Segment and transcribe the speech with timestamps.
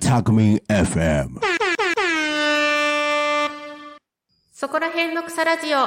[0.00, 1.40] タクミン FM
[4.52, 5.78] そこら辺の草ラジオ。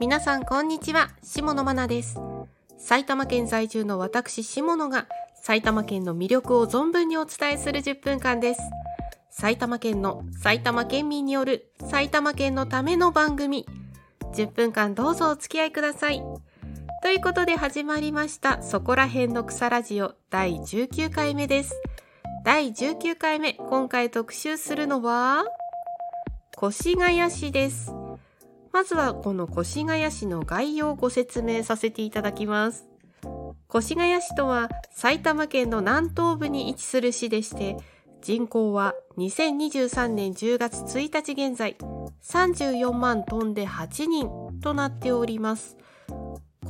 [0.00, 2.27] 皆さんこんにちは、下野真奈です。
[2.78, 8.60] 埼玉県在住の私下野が埼玉県の魅力を存分にお伝えする10分間です。
[9.30, 13.66] 埼玉県の埼玉県民による埼玉県のための番組。
[14.34, 16.22] 10分間どうぞお付き合いください。
[17.02, 21.74] ということで始まりました、そこら辺の草ラジオ第19回目です。
[22.44, 25.44] 第19回目、今回特集するのは、
[26.60, 27.92] 越谷市です。
[28.72, 32.86] まずはこの越谷市の概要をご説明させていただきます。
[33.74, 37.76] 越谷市とは埼玉県の南東部に位置する市でして、
[38.20, 41.76] 人口は2023年10月1日現在
[42.22, 44.28] 34万トンで8人
[44.60, 45.76] となっております。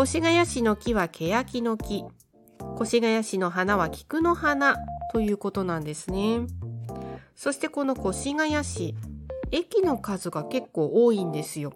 [0.00, 2.04] 越谷市の木は欅の木、
[2.80, 4.76] 越谷市の花は菊の花
[5.12, 6.40] ということなんですね。
[7.34, 8.94] そしてこの越谷市、
[9.50, 11.72] 駅の数が結構多いんですよ。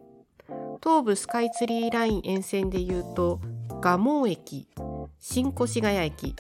[0.83, 3.41] 東武スカイツリーライン沿線で言うと、
[3.81, 4.67] 蒲生駅、
[5.21, 6.35] 新越谷駅、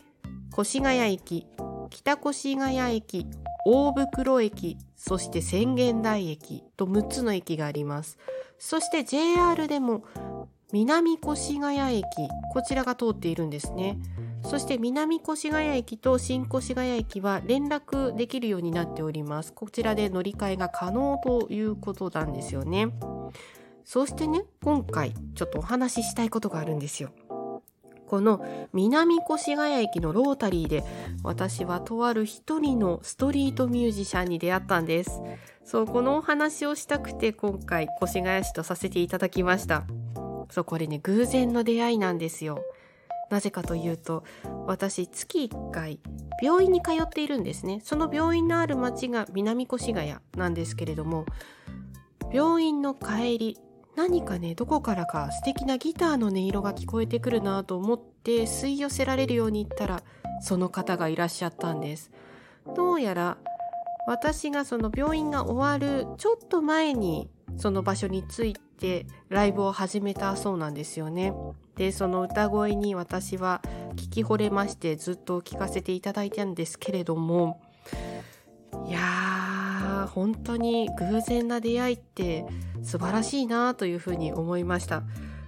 [0.59, 1.47] 越谷駅、
[1.91, 3.27] 北越谷駅、
[3.65, 8.19] 大袋駅、そして浅間台駅と6つの駅があります。
[8.59, 10.03] そして JR でも
[10.73, 12.05] 南越谷駅、
[12.53, 13.97] こちらが通っているんですね。
[14.45, 19.53] そして南越谷駅と新越谷駅は連絡できるようになっております。
[19.53, 22.89] こちらで乗り換えが可能ということなんですよね。
[23.85, 27.11] そしてね、今回ちょっとお話ししたいことがあるんですよ。
[28.07, 28.45] この
[28.75, 30.85] 南越谷駅のロータリーで
[31.23, 35.23] 私はとある一人のストリートミュージシャンに出会ったんです。
[35.65, 39.85] そう、このお話をしたくて今回越谷市とさせていただきました。
[40.51, 42.63] そう、これね、偶然の出会いなんですよ。
[43.31, 44.25] なぜかというと、
[44.67, 45.99] 私月1回
[46.43, 47.81] 病院に通っているんですね。
[47.83, 51.25] その病院のある町が南越谷なんですけれども、
[52.31, 53.59] 病院の帰り、
[53.95, 60.03] 何かね、どこからか素敵なギターの音色が聞こえてくるなと思って吸い寄せられるように行ったら、
[60.41, 62.11] その方がいらっしゃったんです。
[62.75, 63.37] どうやら
[64.07, 71.33] 私がその病院が終わるちょっと前にその場所に着いてライブを始めたそうなんですよね。
[71.77, 73.63] で、その歌声に私は
[73.95, 77.61] 聞き惚れましてずっと聞かせていただいたんですけれども、
[80.15, 82.45] 本当に偶然な出会いって
[82.83, 85.03] 素晴らしいなというふうに思いました。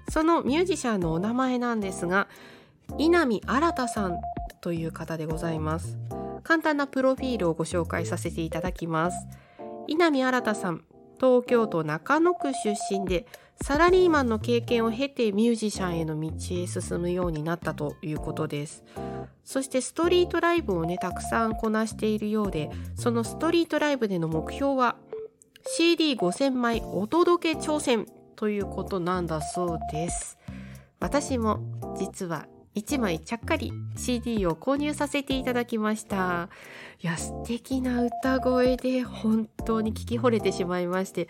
[0.08, 2.28] そのミュージシャンのお名前なんですが、
[2.98, 4.18] 稲見新さん
[4.62, 5.98] という方でございます。
[6.42, 9.26] 簡単なプロフィールをご紹介させていただきます。
[9.86, 10.84] 稲見新さん、
[11.20, 13.26] 東京都中野区出身で、
[13.62, 18.84] サラリーマンの経験を経てミュージシャンへの道へ進むようになったということです。
[19.44, 24.96] そしてストリートライブをね、たくさんこなしているようで、そのストリートライブでの目標は
[25.78, 28.06] CD5000 枚お届け挑戦
[28.36, 30.38] ということなんだそうです。
[31.00, 31.60] 私も
[31.98, 36.48] 実は1枚ちゃっかり CD を購入させていただきました。
[37.02, 41.28] いや、素敵な歌声で本当に聞き惚れてしまいまして、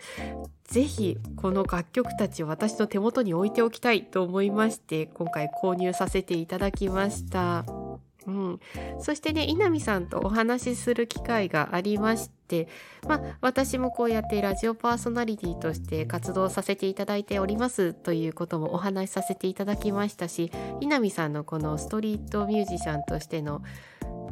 [0.63, 7.84] ぜひこの楽曲たち私の手元に置いておきたいと思いまして、今回購入させていただきました。
[8.27, 8.59] うん、
[8.99, 12.67] そしてね稲見さんとお話しする機会がありまして、
[13.07, 23.61] まあ、私もこうやってラジオパーソナリティとして活動させていただいておりますということもお話しさせていただきましたし稲見さんのこのストリートミュージシャンとしての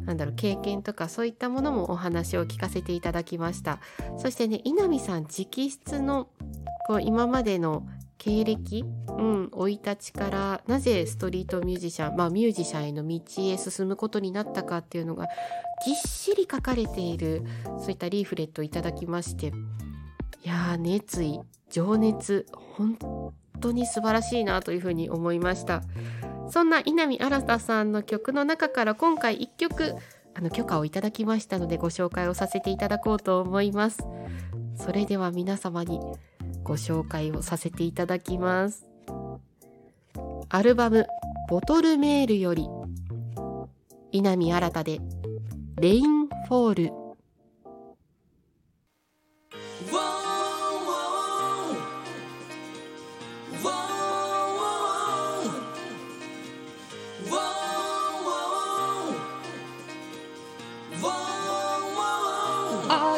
[0.04, 3.78] なんだろう経験とかそういったものもお話を聞かせていただきました。
[4.18, 6.28] そしてね稲見さん直筆の
[6.86, 7.86] こう今までの
[8.24, 8.86] 経歴、
[9.18, 15.26] うん、生い立ちからなぜストリートミュージシャン、まあミュージシャンへの道へ進むことになったかっていうのが
[15.84, 17.42] ぎっしり書かれている
[17.80, 19.48] そういったリーフレットをいただきまして。
[20.42, 21.40] いやー熱意
[21.70, 22.46] 情熱
[22.76, 22.96] 本
[23.60, 25.82] 当に素晴らしいなというふうに思いました。
[26.48, 29.96] そんな稲見新さんの曲の中から今回1曲
[30.34, 34.02] あの許可をいただきましたのでご紹介をさせていただこうと思います。
[34.76, 36.00] それでは皆様に
[36.64, 38.86] ご紹介をさせていただきます。
[40.48, 41.06] アルバム
[41.48, 42.66] 「ボトルメール」より
[44.12, 45.00] 稲見新で
[45.80, 46.92] 「レインフォール」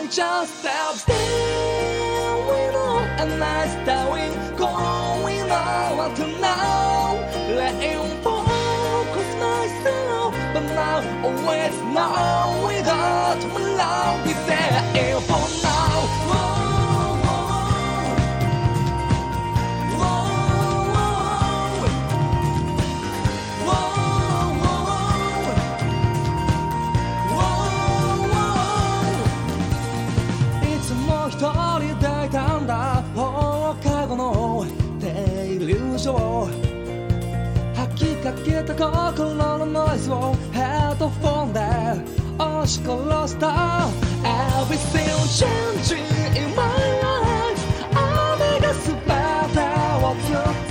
[0.09, 1.46] just have
[3.19, 7.15] and I starting going on to know, out now.
[7.49, 14.96] Letting focus myself, but now oh, always now without my love is there.
[38.27, 41.61] かけた心のノイズをヘッドフォンで
[42.37, 43.89] 押し殺した
[44.25, 46.03] Everything changing
[46.35, 46.67] in my
[47.03, 47.63] life.
[47.95, 49.61] 雨が全て
[50.03, 50.66] を包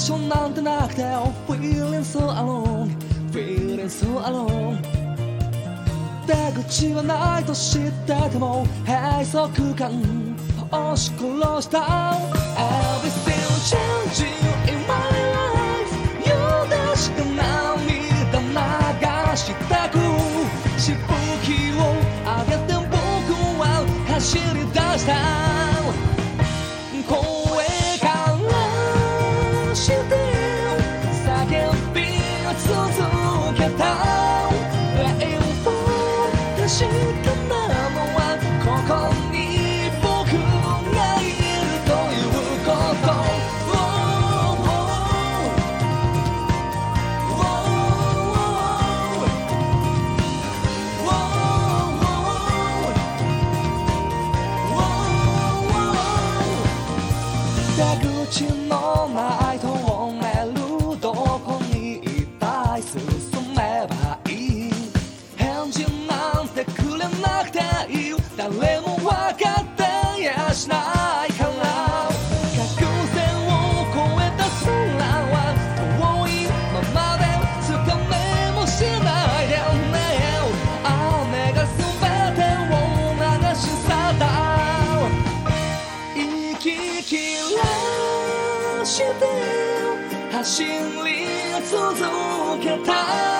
[0.00, 2.88] 所なんてなくて Feeling so alone
[3.30, 4.80] Feeling so alone
[6.26, 10.02] 出口はないと知ってても閉塞感
[10.70, 12.16] 押し殺した
[12.56, 13.29] Everything
[91.92, 93.39] 受けた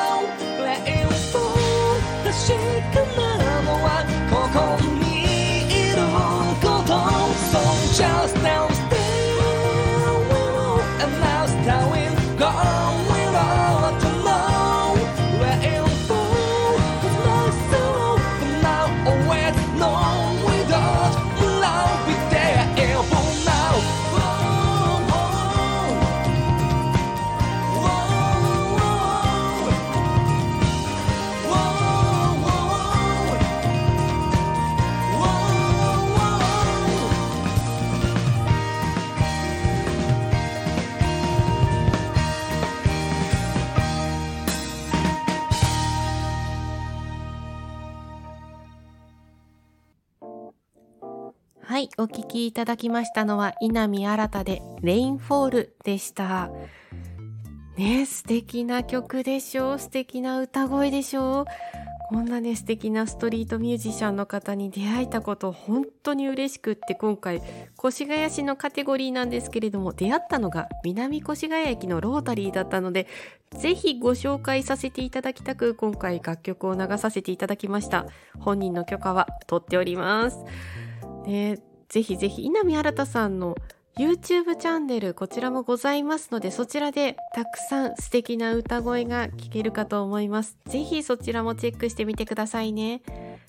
[52.00, 56.50] お聞きいただきましたのは稲見新でレインフォールでした。
[57.76, 59.78] ね素敵な曲でしょう。
[59.78, 61.44] 素敵な歌声でしょう。
[62.08, 67.42] こんなね素敵なストリートミュージシャンの方に出会えたこと本当に嬉しくって今回
[67.84, 73.08] 越谷市のカテゴリーなんですけれども出会ったのが南越谷駅のロータリーだったので
[73.58, 78.06] ぜひご紹介させていただきたく今回楽曲を流させていただきました。
[78.38, 80.38] 本人の許可は取っております。
[81.26, 83.56] ねぜひぜひ稲見新さんの
[83.98, 90.56] YouTube チャンネルこちらもございますのでそちらでたくさん素敵な歌声が聞けるかと思います。
[90.66, 93.02] ぜひそちらもチェックしてみてくださいね。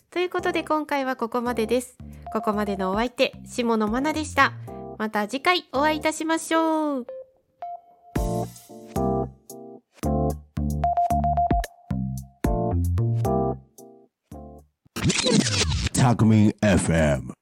[0.10, 1.96] ということで今回はここまでです。
[2.34, 4.54] ここまでのお相手下野愛菜でした。
[4.98, 7.08] また次回お会いいたしましょう。
[15.94, 17.34] Talk Me FM.